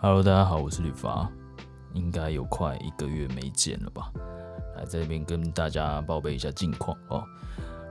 [0.00, 1.28] Hello，大家好，我是吕发，
[1.92, 4.12] 应该有快一个月没见了吧？
[4.76, 7.24] 来这边跟大家报备一下近况哦。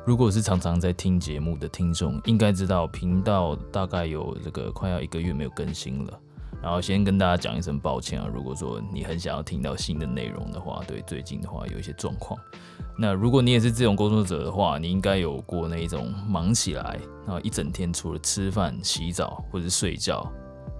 [0.05, 6.17] 如果是常常在听节目的听众，应该知道频道大概有这个快要一个月没有更新了。
[6.61, 12.39] 然后先跟大家讲一声抱歉啊，如果说你很想要听到新的内容的话，对最近的话有一些状况。
[12.97, 20.25] 那如果你也是这种工作者的话，你应该有过那一种忙起来，然后一整天除了吃饭、洗澡或者是睡觉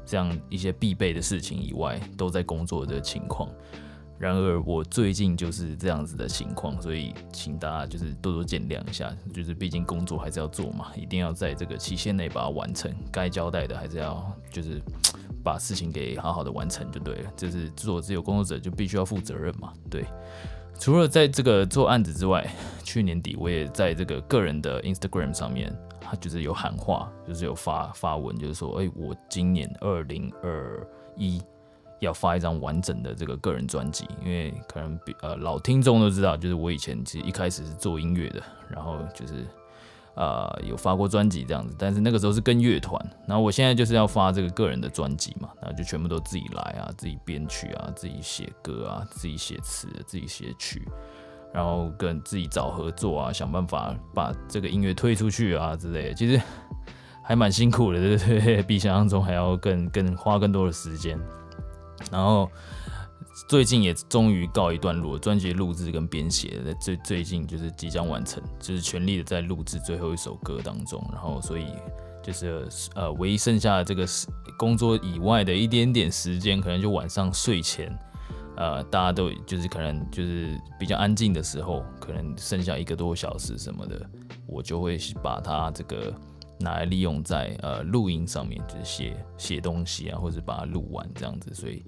[0.08, 3.50] 这样一些必备的事情以外，都在工作的情况。
[4.18, 9.16] 然而我最近就是这样子的情况，所以请大家就是多多见谅一下。
[9.32, 14.82] 就是毕竟工作还是要做嘛，一定要在这个期限内把它完成，该交代的还是要就是
[15.43, 17.32] 把事情给好好的完成就对了。
[17.36, 20.04] 就是做自由工作者就必须要负责任嘛，对。
[20.80, 22.47] 除了在这个做案子之外，
[22.83, 25.71] 去年底我也在这个个人的 Instagram 上面，
[26.10, 31.42] 他就是有喊话，就是有发发文，就是说，哎，我今年二零二一
[32.00, 39.45] 要发一张完整的这个个人专辑，因为可能比呃老听众都知道，就是我以前其实一开始是做音乐的，然后就是。
[40.17, 50.81] 啊，有发过专辑这样子，但是那个时候是跟乐团，然后我现在就是要发这个个人的专辑嘛，然后就全部都自己来啊，自己编曲啊，自己写歌啊，自己写词，自己写曲，
[51.53, 56.42] 然后跟自己找合作啊，想办法把这个音乐推出去啊之类的，其实
[57.23, 58.64] 还蛮辛苦的，对不对？
[58.64, 61.20] 比想象中还要更更花更多的时间，
[62.12, 62.50] 然后。
[63.48, 71.68] 最近也终于告一段落，专辑录制跟编写的最最近就是即将完成，就是全力的在录制最后一首歌当中，然后所以
[72.23, 74.08] 就是呃唯一剩下的这个
[74.58, 77.95] 工作以外的一点点时间，可能就晚上睡前，
[78.58, 84.05] 呃大家都就是可能就是比较安静的时候，可能剩下一个多小时什么的，
[84.45, 86.13] 我就会把它这个
[86.59, 91.83] 拿来利用在呃录音上面，就是写写东西啊，或者把它录完这样子，所以。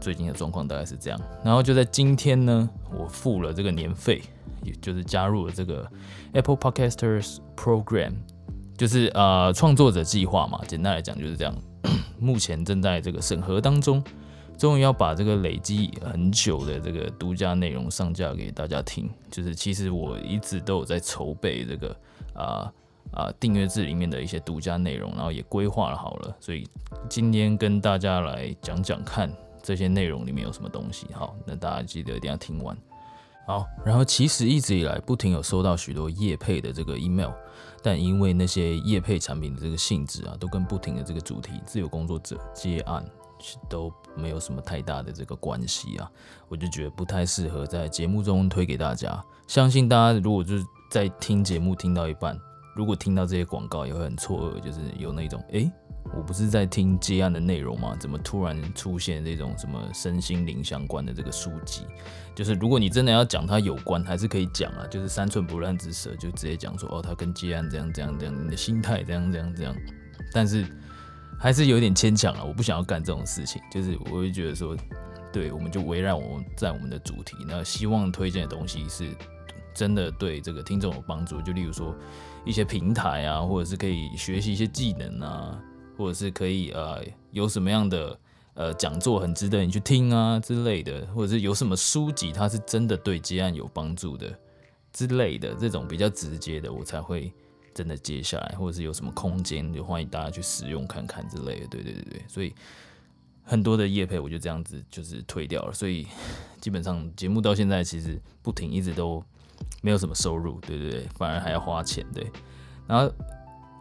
[0.00, 4.20] 最近的状况大概是这样，然后就在今天呢，我付了这个年费，
[4.62, 5.88] 也就是加入了这个
[6.34, 8.12] Apple Podcasters Program，
[8.76, 11.54] 就是呃创作者计划嘛，简单来讲就是这样。
[12.18, 14.02] 目前正在这个审核当中，
[14.58, 19.10] 终于要把这个累积很久的这个独家内容上架给大家听。
[19.30, 21.96] 就是其实我一直都有在筹备这个
[22.34, 22.72] 啊
[23.12, 26.66] 啊订阅制里面的一些独家内容，然后也规划了好了，所以
[27.08, 29.30] 今天跟大家来讲讲看。
[29.66, 31.06] 这些内容里面有什么东西？
[31.14, 32.76] 好，那大家记得一定要听完。
[33.46, 37.30] 好，然后其实一直以来不停有收到许多业配的这个 email，
[37.82, 43.02] 但因为那些业配产品的这个性质啊，都跟不停的这个主题自由工作者接案
[43.68, 46.10] 都没有什么太大的这个关系啊，
[46.48, 49.22] 我就觉得不太适合在节目中推给大家。
[49.46, 52.38] 相信大家如果就是在听节目听到一半，
[52.74, 55.70] 如果听到这些广告也会很错愕，就是有那种诶。
[56.14, 57.96] 我不是在听接案的内容吗？
[57.98, 61.86] 怎么突然出现这种什么身心灵相关的这个书籍？
[62.36, 64.86] 就是如果你真的要讲它有关，还是可以讲啊。
[64.86, 69.74] 就是三寸不烂之舌，就直接讲说哦，它跟接案这样这样这样，你的心态这样这样这样。
[70.30, 70.66] 但是
[71.38, 73.60] 还是有点牵强啊，我不想要干这种事情。
[73.70, 74.76] 就是我会觉得说，
[75.32, 79.10] 对，我们就围绕我们在我们的主题，那希望推荐的东西是
[79.74, 81.40] 真的对这个听众有帮助。
[81.42, 81.94] 就例如说
[82.44, 85.60] 一些平台啊，或者是可以学习一些技能啊。
[85.96, 87.00] 或者是可以呃
[87.30, 88.18] 有什么样的
[88.54, 94.36] 呃讲座很值得你去听啊之类的，或者是有什么书籍它是真的对接案有帮助的
[94.92, 97.32] 之类的这种比较直接的，我才会
[97.74, 101.66] 真的接下来，或者是有什么空间就欢迎大家去使用看看之类的。
[101.66, 102.54] 对对对对，所以
[103.42, 106.06] 很多的业配我就这样子就是退掉了，所以
[106.60, 109.22] 基本上节目到现在其实不停一直都
[109.82, 112.30] 没有什么收入，对对对，反而还要花钱对，
[112.86, 113.12] 然后。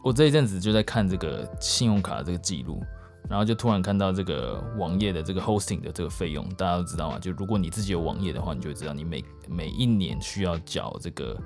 [0.05, 2.83] 我这一阵子就在看这个信用卡的这个记录，
[3.29, 7.17] 然后就突然看到这个网页的这个 hosting 的这个费用，大家都知道嘛？
[7.17, 11.41] 就如果你自己有网页的话，你就知道你每每一年需要缴这个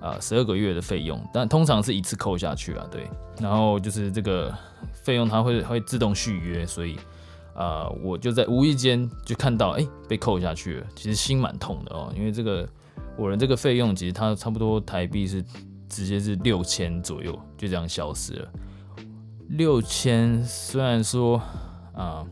[0.00, 3.08] 啊十二个月的费用，但通常是一次扣下去啊，对。
[3.40, 4.52] 然后就是这个
[5.04, 6.96] 费用它会会自动续约，所以
[7.54, 12.68] 啊我就在无意间就看到哎被扣下去了，其实心蛮痛的哦，因为这个
[13.16, 15.44] 我的这个费用其实它差不多台币是。
[15.92, 18.48] 直接是六千左右，就这样消失了。
[19.48, 21.36] 六千虽然说
[21.92, 22.24] 啊，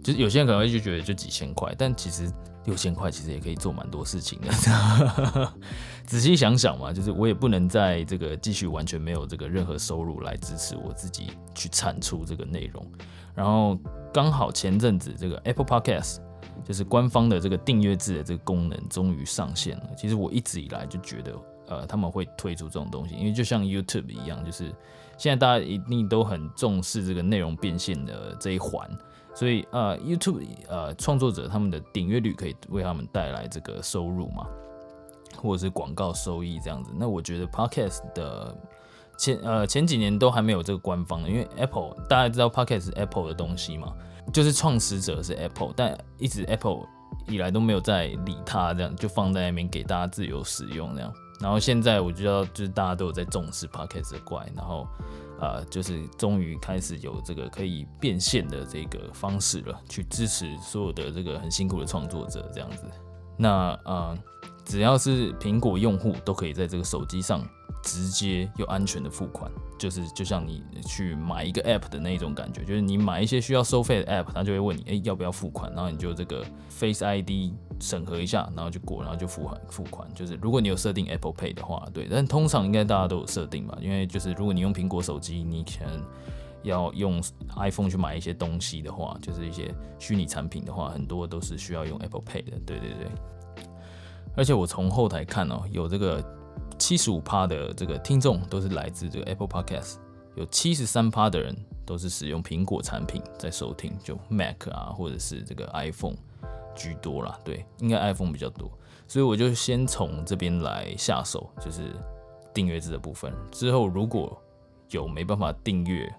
[0.00, 2.32] 就是有些人可能会就觉得就几千块，但其实
[2.68, 5.52] 六千块其实也可以做蛮多事情的。
[6.04, 12.86] 仔细想想嘛，就是我也不能在这个继续完全没有这个任何收入来支持我自己去产出这个内容。
[13.34, 13.78] 然后
[14.12, 16.18] 刚好前阵子这个 Apple Podcast
[16.62, 19.90] 就是官方的这个订阅制的这个功能终于上线了。
[19.96, 21.34] 其实我一直以来就觉得。
[21.70, 24.74] 呃他们会推出这种东西，因为就像 YouTube 一样，就是
[25.18, 28.88] 现在大家一定都很重视这个内容变现的这一环，
[29.38, 34.44] 所以呃 YouTube 呃创作者他们的订阅率可以为他们带来这个收入嘛，
[35.40, 36.90] 或者是广告收益这样子。
[36.96, 38.52] 那我觉得 Podcast 的
[39.16, 43.94] 前呃前几年都还没有这个官方的，因为 Apple 大家知道 Podcast 是 Apple 的东西嘛，
[44.32, 46.80] 就是创始者是 Apple，但一直 Apple
[47.28, 51.12] 以来都没有在理它，这样就放在那边给大家自由使用这样。
[51.40, 54.84] 然后现在我觉得就是大家都有在重视 Podcast 的怪，然后
[55.40, 62.84] 呃就是终于开始有这个可以变现的这个方式了，去支持所有的这个很辛苦的创作者这样子。
[63.36, 64.16] 那呃
[64.64, 67.46] 只要是苹果用户都可以在这个手机上。
[67.80, 69.48] 直接又安全的付款，
[69.78, 75.72] 就是就像你去买一个 app 的那种感觉，就是你买一些需要收费的 app，他就会问你，哎，要不要付款？
[75.72, 80.08] 然后你就这个 Face ID 审核一下，然后就过，然后就付款付款。
[80.14, 83.78] 就是如果你有设定 Apple Pay 的话，对，但通常应该大家都有设定吧？
[83.80, 86.02] 因为就是如果你用苹果手机，你可能
[86.62, 87.22] 要用
[87.56, 92.58] iPhone 去买一些东西的话，就是一些虚拟产品的话，很多都是需要用 Apple Pay 的。
[92.66, 93.64] 对对对。
[94.36, 96.24] 而且我从后台看哦，有这个。
[96.76, 99.96] 七十五趴的这个听众都是来自这个 Apple Podcast，
[100.36, 101.52] 有七十三趴的人
[101.84, 106.14] 都是使用苹果产品在收听，就 Mac 啊或者是这个 iPhone
[106.78, 107.38] 居多啦。
[107.44, 108.70] 对，应该 iPhone 比较多，
[109.06, 111.94] 所以我就先从这边来下手，就是
[112.54, 113.30] 订阅制的部分。
[113.50, 114.40] 之后如果
[114.90, 116.10] 有没办法订阅，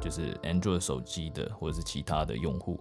[0.00, 2.78] 就是 Android 手机的或者是其他的用户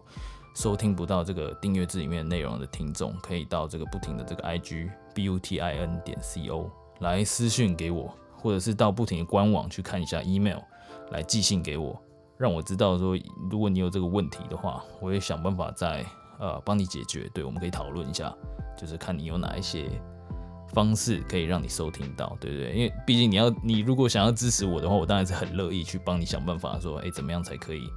[0.55, 6.69] 收听不到这个订阅制里面内容的听众，可以到这个不停的这个 IG B U T I N 点 C O。
[6.99, 10.59] 来私信给我，或者是到不停的官网去看一下 email，
[11.11, 11.99] 来寄信给我，
[12.37, 13.17] 让我知道说，
[13.49, 16.05] 如果你有这个问题的话，我会想办法再
[16.39, 17.29] 呃帮你解决。
[17.33, 18.33] 对，我们可以讨论一下，
[18.77, 19.89] 就是看你有哪一些
[20.73, 22.73] 方式可以让你收听到，对不对？
[22.73, 27.89] 因为毕竟你要你如果想要支持我的话，我当然是很乐意去帮你想办法，说哎怎么样才可以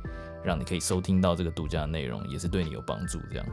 [0.44, 3.18] 让你可以收听到这个独家的内容，也是对你有帮助。
[3.30, 3.46] 这样，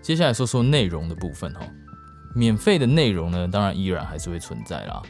[0.00, 1.60] 接下来说说内容的部分哈。
[2.34, 5.02] 免费的内容呢，当然依然还是会存在啦。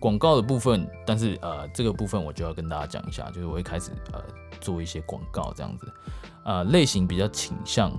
[0.00, 4.20] 广告的部分，但是呃，这个部分我就要跟大家讲一下，就是我会开始呃
[4.60, 5.90] 做一些广告这样子，
[6.44, 7.90] 呃，类型比较倾向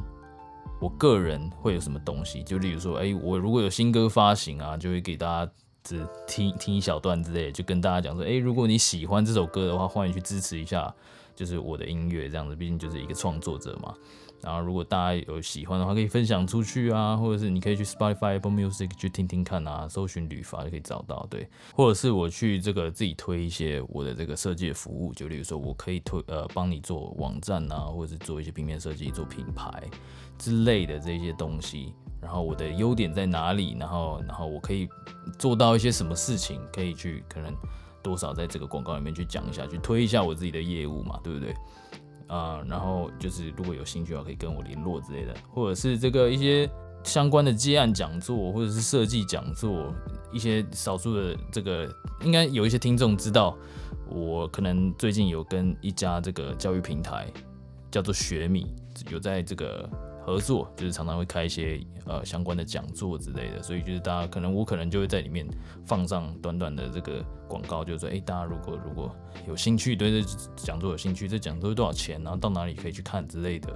[0.80, 5.52] 我个人会有什么东西，就例如说，哎，我如果有新歌发行啊，就会给大家
[5.84, 10.94] 只听听一小段之类，就跟大家讲说，哎，如果你喜欢这首歌的话，欢迎去支持一下，
[11.36, 13.94] 就是我的音乐这样子，毕竟就是一个创作者嘛。
[14.42, 21.26] 然后，如果大家有喜欢的话，可以分享出去啊，或者是你可以去 Spotify、Apple Music 去听听看啊，搜寻旅发就可以找到。
[21.30, 29.84] 对，或者是我去这个自己推一些我的这个设计服务，就例如说我可以推呃帮你做网站啊，或者是做一些平面设计、做品牌
[30.38, 31.94] 之类的这些东西。
[32.20, 33.76] 然后我的优点在哪里？
[33.80, 34.90] 然后，然后我可以
[35.38, 36.60] 做到一些什么事情？
[36.74, 37.54] 可以去可能
[38.02, 41.54] 多少在这个广告里面去讲一下，去推一下我自己的业务嘛，对不对？
[42.28, 46.70] 啊，然后就是如果有兴趣的话，可以跟我联络之类的，或者是这个一些
[47.04, 49.94] 相关的接案讲座，或者是设计讲座，
[50.32, 51.90] 一些少数的这个，
[52.24, 53.58] 应该有一些听众知道，
[54.10, 57.32] 我可能最近有跟一家这个教育平台
[57.90, 58.76] 叫做学米，
[59.10, 59.90] 有在这个。
[60.28, 65.48] 合作就是常常会开一些呃相关的讲座之类的，所以就是大家可能我可能就会在里面
[65.86, 69.16] 放上短短的这个广告，就是说，哎，大家如果如果
[69.48, 70.28] 有兴趣对这
[70.58, 73.74] 讲座有兴趣，这讲座多少钱，然后到哪里可以去看之类的，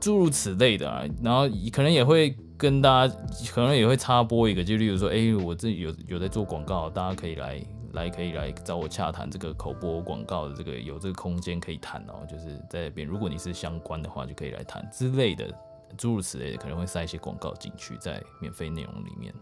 [0.00, 1.04] 诸如此类的啊。
[1.22, 3.14] 然后可能也会跟大家，
[3.52, 15.48] 可能也会插播一个，就例如说，哎，我这有有在做广告，大家可以来来可以来找我洽谈这个口播广告的这个有这个空间可以谈哦，就是在那边，如果你是相关的话，就可以来谈之类的。
[15.96, 19.32] 诸如此类的，可能会塞一些广告进去在免费内容里面。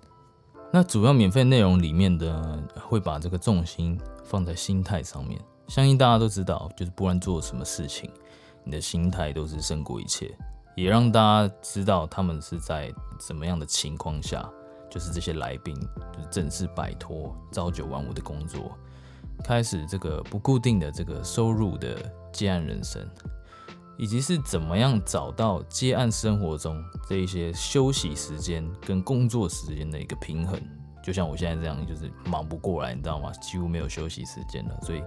[0.73, 5.40] 那主要免费内容里面的会把这个重心放在心态上面。
[5.66, 8.11] 相信大家都知道，就是不管做什么事情，
[8.64, 10.37] 你的心态都是胜过一切。
[10.76, 14.49] 也让大家知道他们是在什么样的情况下，
[14.88, 15.75] 就是这些来宾
[16.12, 18.71] 就是正式摆脱朝九晚五的工作，
[19.45, 21.97] 开始这个不固定的这个收入的
[22.33, 23.04] 接案人生。
[24.00, 30.59] 以及是怎么样找到接案生活中这一些休息时间跟工作时间的一个平衡？
[31.04, 33.30] 就像我现在这样，就是忙不过来，你知道吗？
[33.33, 35.02] 几乎没有休息时间了，所以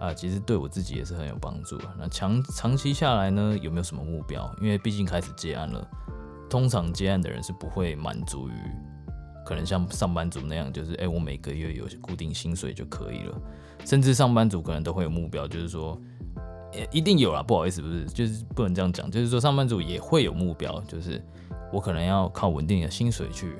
[0.00, 1.78] 啊，其实对我自己也是很有帮助。
[1.98, 4.50] 那长长期下来呢，有没有什么目标？
[4.58, 5.86] 因为毕竟开始接案了，
[6.48, 8.52] 通常接案的人是不会满足于
[9.44, 13.38] 可能像上班族那样，就是哎，我每个月有固定薪水就可以了。
[13.84, 16.00] 甚至上班族可能都会有目标，就是说。
[16.90, 19.10] 一定有啦，不好意思，不是，就是不能这样讲。
[19.10, 21.22] 就是说，上班族也会有目标，就是
[21.72, 23.56] 我可能要靠稳定的薪水去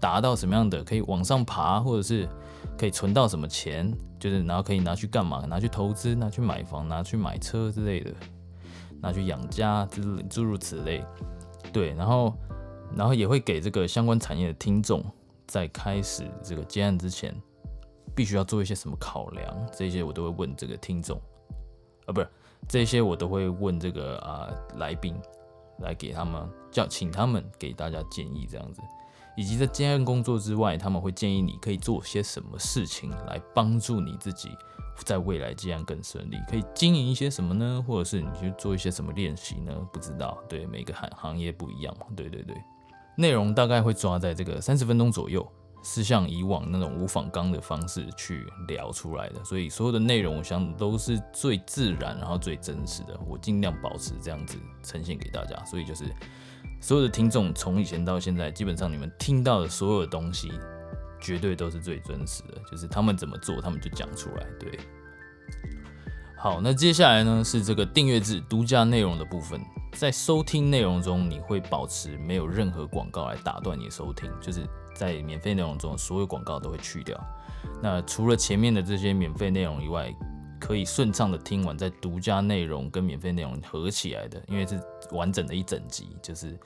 [0.00, 2.28] 达到什么样的，可以往上爬，或者是
[2.76, 5.46] 可以存到什么钱，就是然后可以拿去干嘛？
[5.46, 8.12] 拿去投资，拿去买房，拿去买车之类的，
[9.00, 11.04] 拿去养家，就是诸如此类。
[11.72, 12.34] 对，然后
[12.96, 15.04] 然后也会给这个相关产业的听众，
[15.46, 17.34] 在开始这个接案之前，
[18.14, 21.20] 必须要做一些什么考量，这些我都会问这个听众，
[22.06, 22.28] 啊，不是
[22.66, 24.48] 这些我都会问这个啊
[24.78, 25.14] 来宾。
[25.80, 28.80] 来给他们叫，请他们给大家建议这样子，
[29.36, 34.48] 以及在接案工作之外，他们会建议你可以做些什么事情来帮助你自己
[35.04, 37.84] 在未来这样更顺利，可以经营一些什么呢？
[37.86, 39.74] 或者是你去做一些什么练习呢？
[39.92, 42.56] 不知道，对每个行行业不一样嘛，对对对，
[43.18, 45.46] 内容大概会抓在这个三十分钟左右。
[45.88, 53.16] 是像以往那种无仿纲的方式去聊出来的，所以所有的内容我想都是最自然，然后最真实的。
[53.24, 55.64] 我尽量保持这样子呈现给大家。
[55.64, 56.04] 所以就是
[56.80, 60.50] 所有的听众从以前到现在，基本上你们听到的所有东西，
[61.20, 62.60] 绝对都是最真实的。
[62.68, 64.44] 就是他们怎么做，他们就讲出来。
[64.58, 64.80] 对，
[66.36, 69.60] 好，那接下来呢是这个订阅制独家内容的部分。
[69.96, 77.18] 在收听内容中，你会保持没有任何广告来打断你的收听，就是在免费内容中，所有广告都会去掉。
[77.82, 80.14] 那除了前面的这些免费内容以外，
[80.60, 84.80] 可以顺畅的听完在独家内容跟免费内容合起来的，因为是
[85.12, 86.58] 完整的一整集，就是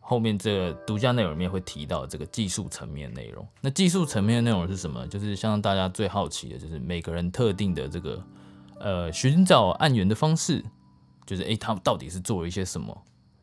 [0.00, 3.46] 后面这个独家内容里面会提到这个技术层面内容。
[3.60, 5.06] 那技术层面的内容是什么？
[5.08, 8.24] 就是像大家最好奇的，就是每个人特定的这个
[8.78, 10.64] 呃寻找案源的方式。
[11.26, 12.96] 就是诶，他们到底是做了一些什么？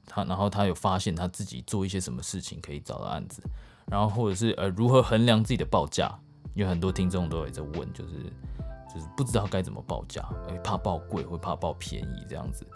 [0.07, 3.41] 他然后他有发现他自己做一些什么事情可以找到案子，
[3.85, 6.13] 然后或者是呃如何衡量自己的报价？
[6.53, 8.13] 有很多听众都有在问，就是
[8.93, 12.67] 就是不知道该怎么报价，诶，怕报贵会怕报便宜这样子。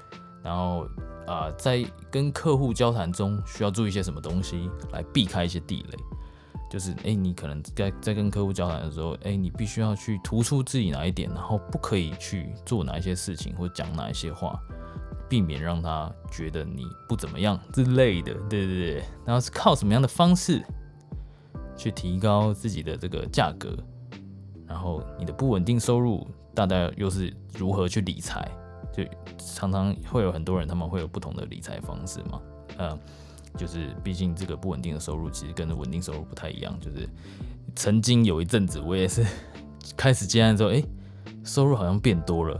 [0.41, 0.87] 然后
[1.27, 5.97] 啊，在跟客户交谈中需要做一些什么东西来避开一些地雷？
[6.71, 14.57] 就是诶，你可能在在跟客户交谈的时候，诶，你必须要去突出自己哪一点，然后不可以去做哪一些事情或讲哪一些话。
[15.27, 19.03] 避免让他觉得你不怎么样之类的，对对对。
[19.25, 20.63] 然后是靠什么样的方式
[21.75, 23.75] 去提高自己的这个价格？
[24.67, 28.49] 然后你的不稳定收入大概又是如何去理财？
[28.93, 29.03] 就
[29.37, 32.41] 常常会有很多人他们会有不同的理财方式嘛。
[32.77, 32.99] 嗯，
[33.57, 36.77] 就是毕竟这个不稳定的收入其实跟稳定收入不太一样。
[36.79, 37.09] 就是
[37.75, 39.25] 曾经有一阵子我也是
[39.97, 40.83] 开始接案之后，哎，
[41.43, 42.59] 收入好像变多了，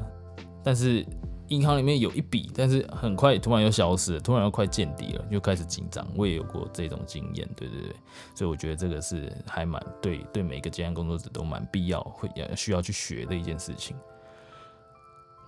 [0.63, 1.05] 但是。
[1.49, 6.07] 银行里面有一笔，但是很快突然又消失了，突然又快见底了，又开始紧张。
[6.15, 7.95] 我也有过这种经验，对对对，
[8.33, 13.95] 所以我觉得这个是还蛮对，对每个接案工作者都蛮必要，会要需要去学的一件事情。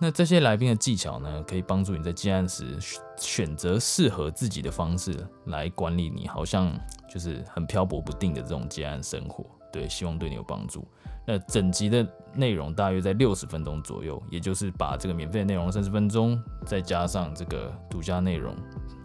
[0.00, 2.78] 那这些来宾的技巧呢，可以帮助你在接案时
[3.16, 6.72] 选择适合自己的方式来管理你好像
[7.12, 9.44] 就是很漂泊不定的这种接案生活。
[9.72, 10.86] 对，希望对你有帮助。
[11.26, 18.54] 那整集的内容大约在六十分钟左右，也就是把这个免费的内容三十分钟，再加上这个独家内容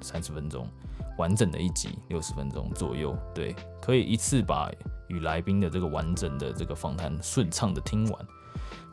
[0.01, 0.65] 三十分钟，
[1.17, 3.13] 完整的一集六十分钟左右。
[3.35, 4.71] 对，可以一次把
[5.09, 8.25] 与来宾的这个完整的这个访谈顺畅的听完。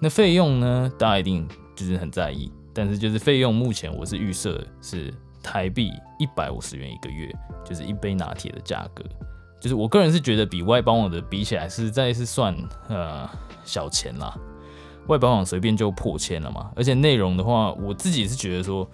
[0.00, 1.46] 那费用呢，大家一定
[1.76, 7.32] 就是很在意，但是就是费用目前我是预设是台币一百五十元一个月，
[7.64, 9.04] 就是一杯拿铁的价格。
[9.60, 12.56] 就是我个人是觉得比外包网的比起来，实在是算
[12.88, 13.28] 呃
[13.62, 14.34] 小钱啦。
[15.06, 18.88] 外包网随便就破千了嘛，而且内容的话，我自己是觉得说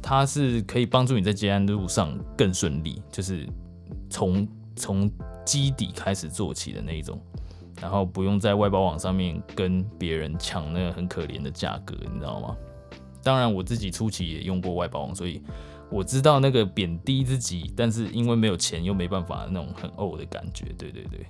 [0.00, 3.46] 它是可以帮助你在接案路上更顺利，就是
[4.08, 5.10] 从从
[5.44, 7.20] 基底开始做起的那一种，
[7.80, 12.56] 然后不用在外包网上面跟别人抢那个很可怜的价格，你知道吗？
[13.22, 15.42] 当然我自己初期也用过外包网，所以。
[15.90, 21.26] 我知道那个贬低自己，但是因为没有钱又没办法那种很呕的感觉，对对对。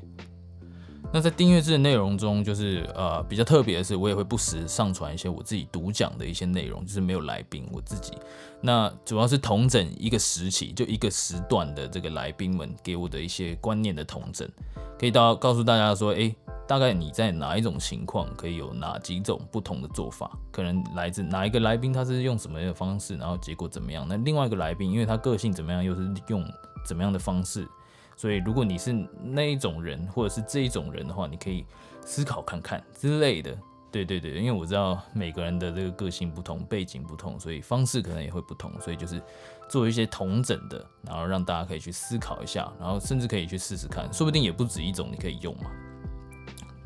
[1.12, 8.12] 那在订阅制的内容中，就是呃比较特别的是，我也会不时上传一些我自己独讲的一些内容，就是没有来宾，我自己。
[8.60, 14.48] 那主要是同整一个时期，就一个时段的这个来宾们给我的一些观念的同整，
[14.98, 16.34] 可以到告诉大家说，哎。
[16.66, 20.30] 大概你在哪一种情况可以有哪几种不同的做法？
[20.50, 24.04] 可能来自哪一个来宾，他是用什么样的方式，然后结果怎么样？
[24.08, 26.44] 那另外一个来宾，因为他个性怎么样，又是用
[26.84, 27.68] 怎么样的方式？
[28.16, 28.92] 所以如果你是
[29.22, 31.64] 那一种人，或者是这一种人的话，你可以
[32.00, 33.56] 思考看看之类的。
[33.92, 38.70] 对对对，因为我知道每个人的这个个性不同，背景不同，所以方式可能也会不同。
[38.80, 39.22] 所以就是
[39.70, 45.70] 做一些同整的，然后让大家可以去思考一下，然后甚至可以去试试看，说不定也不止一种你可以用嘛。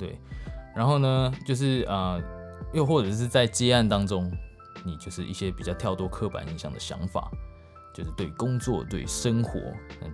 [0.00, 0.18] 对，
[0.74, 2.18] 然后呢，就是啊，
[2.72, 4.32] 又或者是在接案当中，
[4.82, 7.30] 你就是一些比较跳脱刻板印象的想法，
[7.94, 9.60] 就是对工作、对生活、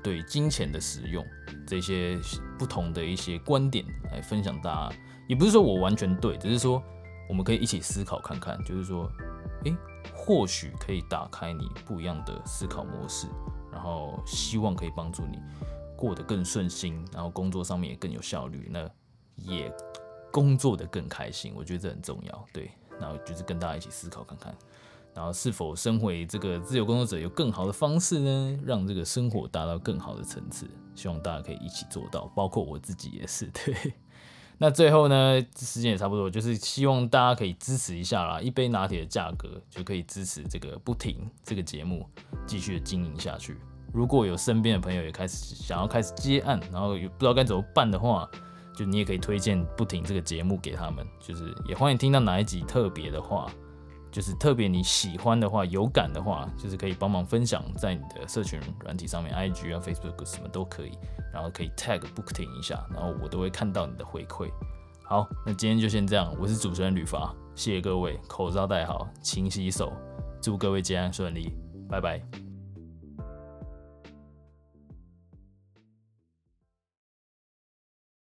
[0.03, 1.25] 对金钱的使用
[1.67, 2.19] 这些
[2.59, 4.97] 不同的一些观点来分享大家。
[5.29, 6.83] 也不是说我完全对，只是说
[7.29, 9.11] 我们可以一起思考看看，就是说，
[9.65, 9.77] 诶，
[10.15, 13.29] 或许可以打开你不一样的思考模式，
[13.73, 15.39] 然后希望可以帮助你
[15.97, 18.89] 过得更顺心，然后工作上面也更有效率，那
[19.37, 19.73] 也
[20.33, 21.53] 工作的更开心。
[21.57, 22.71] 我觉得这很重要，对。
[22.99, 24.55] 然后就是跟大家一起思考看看。
[25.15, 28.59] 然后是否身为这个自由工作者有更好的方式呢？
[28.65, 33.47] 让这个生活达到更好的层次，希望大家可以一起做到，包括我自己也是。
[33.65, 33.95] 对，
[34.59, 42.07] 那最后呢，时间也差不多，就是希望大家可以支持一下啦，一杯拿铁的价格就可以支持这个不停这个节目
[42.47, 43.57] 继续的经营下去。
[43.95, 48.29] 如果有身边的朋友也开始想要开始接案，然后也不知道该怎么办的话，
[48.77, 53.51] 就你也可以推荐不停这个节目给他们，就是也欢迎听到哪一集特别的话。
[54.13, 60.93] 就是特别你喜欢的话，有感的话，就是可以帮忙分享在你的社群软体上面，IG 啊、Facebook 什么都可以，
[61.35, 64.49] 然后可以 tag book 停一下，然后我都会看到你的回馈。
[65.05, 69.93] 好，那今天就先这样，我是主持人吕发，谢谢各位，口罩戴好，勤洗手，
[70.41, 71.53] 祝各位接案顺利，
[71.87, 72.46] 拜拜。